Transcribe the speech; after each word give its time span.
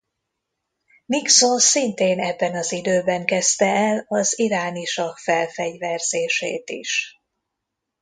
Nixon 1.05 1.59
szintén 1.59 2.19
ebben 2.19 2.55
az 2.55 2.71
időben 2.71 3.25
kezdte 3.25 3.65
el 3.65 4.05
az 4.07 4.39
iráni 4.39 4.83
sah 4.85 5.15
felfegyverzését 5.17 6.69
is. 6.69 7.19